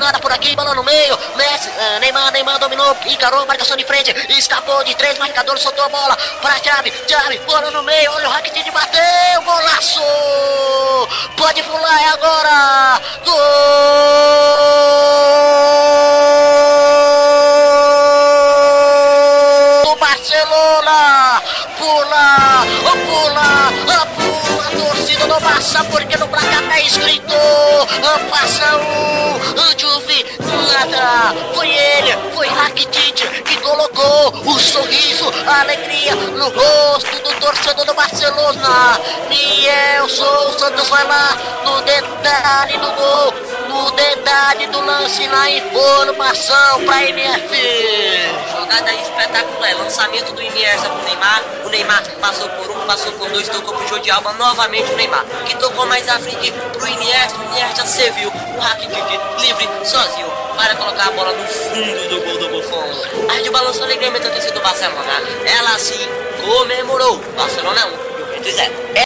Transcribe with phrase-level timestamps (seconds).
[0.00, 1.18] Nada por aqui, bola no meio.
[1.36, 5.90] Messi, uh, Neymar, Neymar dominou, encarou, marcação de frente, escapou de três marcadores, soltou a
[5.90, 8.10] bola para a chave, chave, bola no meio.
[8.12, 10.00] Olha o Rakitic bateu, golaço!
[11.36, 13.00] Pode pular, é agora!
[13.26, 13.34] Gol!
[19.84, 21.42] do Barcelona!
[21.78, 23.89] Pula, pula, pula,
[25.60, 27.34] passa porque no placar tá escrito
[28.30, 30.24] passa o Juve,
[30.72, 37.84] nada, foi ele, foi Rakitic que colocou o sorriso, a alegria no rosto do torcedor
[37.84, 38.98] do Barcelona.
[39.28, 43.34] Nielson Santos vai lá no detalhe do gol,
[43.68, 47.99] no detalhe do lance na informação pra MF.
[48.70, 53.48] Jogada espetacular, lançamento do Iniesta pro Neymar, o Neymar passou por um, passou por dois,
[53.48, 57.42] tocou pro Jordi Alba, novamente o Neymar, que tocou mais à frente pro Iniesta, o
[57.46, 59.04] Iniesta serviu o Rakitic
[59.40, 62.84] livre, sozinho, para colocar a bola no fundo do gol do Buffon.
[63.28, 66.08] A gente balançou alegremente a torcida do Barcelona, ela se
[66.40, 69.00] comemorou, Barcelona 1, Juventus 0.